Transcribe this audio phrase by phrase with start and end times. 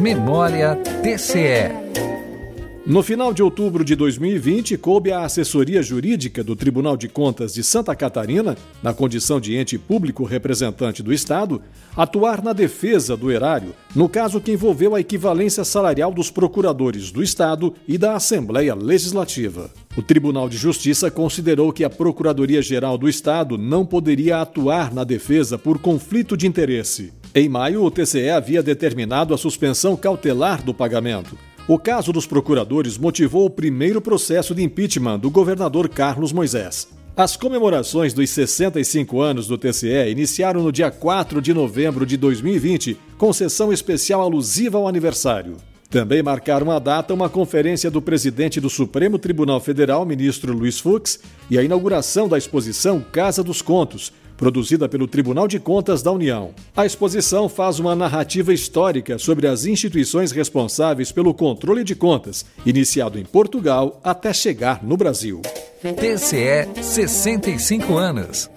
[0.00, 1.90] Memória TCE.
[2.86, 7.62] No final de outubro de 2020, coube à assessoria jurídica do Tribunal de Contas de
[7.62, 11.60] Santa Catarina, na condição de ente público representante do Estado,
[11.94, 17.22] atuar na defesa do erário, no caso que envolveu a equivalência salarial dos procuradores do
[17.22, 19.70] Estado e da Assembleia Legislativa.
[19.98, 25.58] O Tribunal de Justiça considerou que a Procuradoria-Geral do Estado não poderia atuar na defesa
[25.58, 27.19] por conflito de interesse.
[27.32, 31.38] Em maio, o TCE havia determinado a suspensão cautelar do pagamento.
[31.68, 36.88] O caso dos procuradores motivou o primeiro processo de impeachment do governador Carlos Moisés.
[37.16, 42.96] As comemorações dos 65 anos do TCE iniciaram no dia 4 de novembro de 2020,
[43.16, 45.56] com sessão especial alusiva ao aniversário.
[45.88, 51.20] Também marcaram a data uma conferência do presidente do Supremo Tribunal Federal, ministro Luiz Fux,
[51.48, 56.54] e a inauguração da exposição Casa dos Contos, produzida pelo Tribunal de Contas da União.
[56.74, 63.18] A exposição faz uma narrativa histórica sobre as instituições responsáveis pelo controle de contas, iniciado
[63.18, 65.42] em Portugal até chegar no Brasil.
[65.82, 68.50] TCE 65 anos.